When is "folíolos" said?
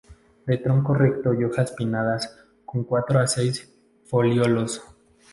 4.07-4.81